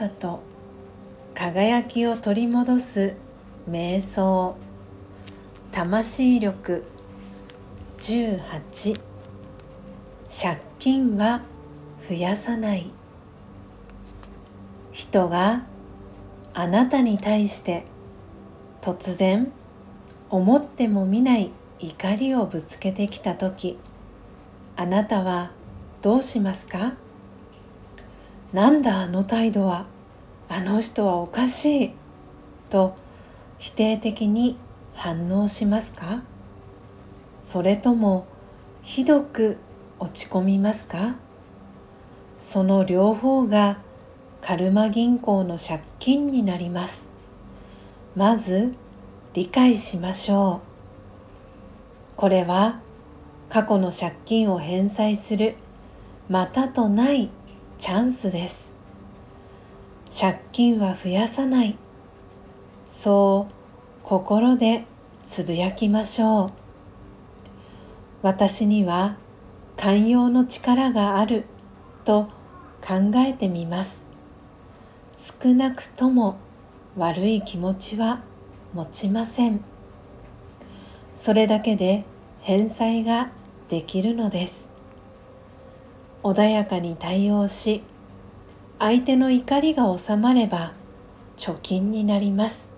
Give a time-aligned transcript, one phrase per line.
[0.00, 0.42] さと
[1.34, 3.16] 輝きを取り戻す
[3.68, 4.56] 瞑想
[5.72, 6.86] 魂力
[7.98, 8.98] 18
[10.42, 11.42] 借金は
[12.08, 12.90] 増やさない。
[14.90, 15.66] 人が
[16.54, 17.84] あなたに対して
[18.80, 19.52] 突然
[20.30, 23.76] 思ってもみない怒りをぶつけてきた時
[24.78, 25.50] あなたは
[26.00, 26.94] どうしますか？
[28.52, 29.86] なんだあの態度は。
[30.48, 31.92] あの人はおかしい。
[32.68, 32.96] と
[33.58, 34.56] 否定的に
[34.94, 36.22] 反応しますか？
[37.42, 38.26] それとも
[38.82, 39.58] ひどく
[39.98, 41.16] 落ち込みますか？
[42.40, 43.78] その両方が
[44.40, 47.08] カルマ銀行の借金になります。
[48.16, 48.74] まず
[49.34, 50.62] 理解しましょ
[52.14, 52.16] う。
[52.16, 52.80] これは
[53.48, 55.54] 過去の借金を返済する
[56.28, 57.30] またとない
[57.80, 58.74] チャンスです。
[60.14, 61.78] 借金は増やさない。
[62.90, 63.52] そう
[64.04, 64.84] 心で
[65.24, 66.50] つぶやきましょう。
[68.20, 69.16] 私には
[69.78, 71.46] 寛容の力がある。
[72.04, 72.24] と
[72.86, 74.04] 考えてみます。
[75.16, 76.36] 少なくとも
[76.98, 78.20] 悪い気持ちは
[78.74, 79.64] 持ちません。
[81.16, 82.04] それだけで
[82.42, 83.30] 返済が
[83.70, 84.69] できるのです。
[86.22, 87.82] 穏やかに対応し
[88.78, 90.72] 相手の怒りが収まれば
[91.36, 92.72] 貯金になります。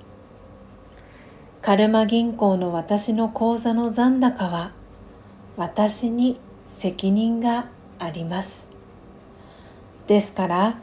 [1.60, 4.72] カルマ銀行の私の口座の残高は
[5.56, 7.68] 私に責任が
[7.98, 8.68] あります。
[10.06, 10.78] ですから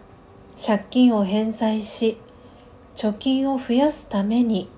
[0.55, 2.17] 借金を返済し
[2.95, 4.69] 貯金を増やすために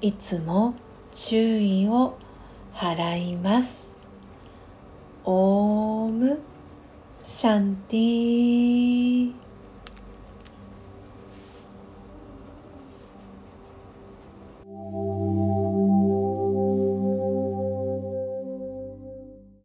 [0.00, 0.74] いつも
[1.14, 2.16] 注意を
[2.74, 3.88] 払います。
[5.24, 6.40] オーム。
[7.30, 9.47] シャンティー。